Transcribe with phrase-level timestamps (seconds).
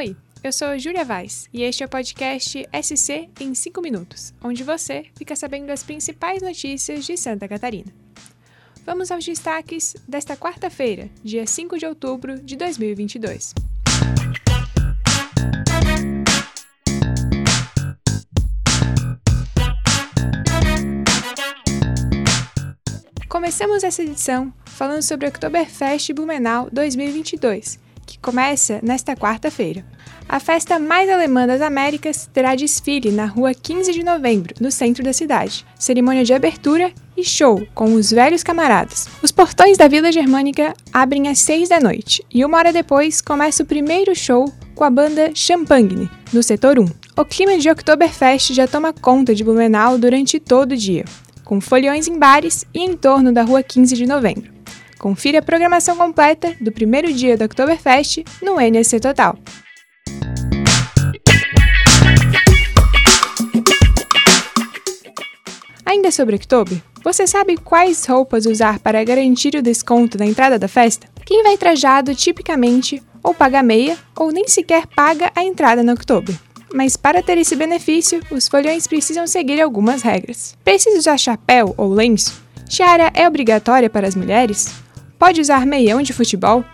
[0.00, 4.64] Oi, eu sou Júlia Vaz e este é o podcast SC em 5 minutos, onde
[4.64, 7.92] você fica sabendo das principais notícias de Santa Catarina.
[8.86, 13.52] Vamos aos destaques desta quarta-feira, dia 5 de outubro de 2022.
[23.28, 27.78] Começamos essa edição falando sobre Oktoberfest Blumenau 2022,
[28.10, 29.84] que começa nesta quarta-feira.
[30.28, 35.04] A festa mais alemã das Américas terá desfile na rua 15 de novembro, no centro
[35.04, 39.08] da cidade, cerimônia de abertura e show com os velhos camaradas.
[39.22, 43.62] Os portões da Vila Germânica abrem às 6 da noite e uma hora depois começa
[43.62, 46.86] o primeiro show com a banda Champagne, no setor 1.
[47.16, 51.04] O clima de Oktoberfest já toma conta de Blumenau durante todo o dia
[51.50, 54.49] com foliões em bares e em torno da Rua 15 de Novembro.
[55.00, 59.34] Confira a programação completa do primeiro dia do Oktoberfest no NSC Total.
[65.86, 70.68] Ainda sobre Oktober, você sabe quais roupas usar para garantir o desconto na entrada da
[70.68, 71.08] festa?
[71.24, 76.36] Quem vai trajado tipicamente ou paga meia ou nem sequer paga a entrada no Oktober
[76.72, 80.56] mas para ter esse benefício, os folhões precisam seguir algumas regras.
[80.62, 82.40] Precisa usar chapéu ou lenço?
[82.68, 84.72] Tiara é obrigatória para as mulheres?
[85.20, 86.64] Pode usar meião de futebol?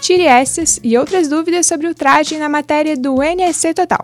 [0.00, 4.02] Tire essas e outras dúvidas sobre o traje na matéria do NSC Total.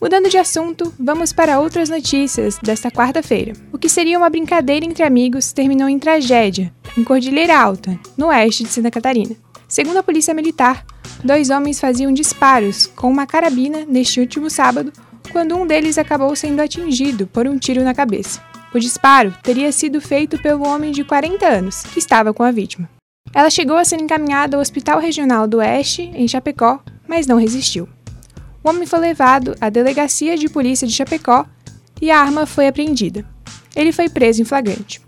[0.00, 3.52] Mudando de assunto, vamos para outras notícias desta quarta-feira.
[3.72, 8.62] O que seria uma brincadeira entre amigos terminou em tragédia, em Cordilheira Alta, no oeste
[8.62, 9.34] de Santa Catarina.
[9.66, 10.86] Segundo a Polícia Militar,
[11.24, 14.92] dois homens faziam disparos com uma carabina neste último sábado,
[15.32, 18.40] quando um deles acabou sendo atingido por um tiro na cabeça.
[18.74, 22.88] O disparo teria sido feito pelo homem de 40 anos, que estava com a vítima.
[23.32, 27.88] Ela chegou a ser encaminhada ao Hospital Regional do Oeste, em Chapecó, mas não resistiu.
[28.62, 31.46] O homem foi levado à delegacia de polícia de Chapecó
[32.00, 33.24] e a arma foi apreendida.
[33.74, 35.00] Ele foi preso em flagrante.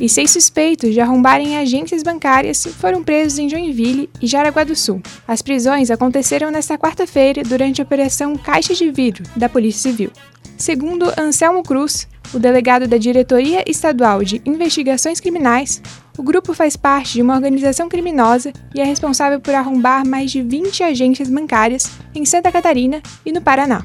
[0.00, 5.00] E seis suspeitos de arrombarem agências bancárias foram presos em Joinville e Jaraguá do Sul.
[5.26, 10.10] As prisões aconteceram nesta quarta-feira durante a Operação Caixa de Vidro da Polícia Civil.
[10.58, 15.82] Segundo Anselmo Cruz, o delegado da Diretoria Estadual de Investigações Criminais,
[16.18, 20.42] o grupo faz parte de uma organização criminosa e é responsável por arrombar mais de
[20.42, 23.84] 20 agências bancárias em Santa Catarina e no Paraná.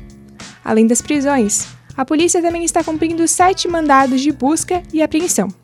[0.64, 5.61] Além das prisões, a polícia também está cumprindo sete mandados de busca e apreensão.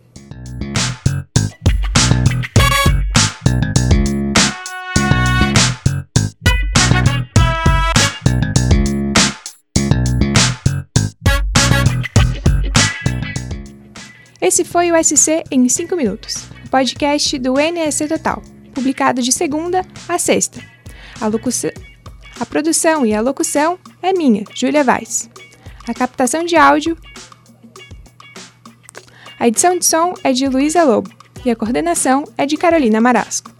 [14.47, 18.41] Esse foi o SC em 5 minutos, o podcast do NSC Total,
[18.73, 20.61] publicado de segunda a sexta.
[21.19, 21.25] A,
[22.39, 25.29] a produção e a locução é minha, Júlia Vaz.
[25.85, 26.97] A captação de áudio.
[29.37, 31.11] A edição de som é de Luísa Lobo
[31.43, 33.51] e a coordenação é de Carolina Marasco.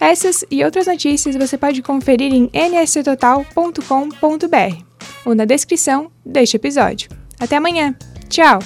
[0.00, 4.82] Essas e outras notícias você pode conferir em nsctotal.com.br
[5.26, 7.10] ou na descrição deste episódio.
[7.38, 7.94] Até amanhã!
[8.30, 8.60] Tchau!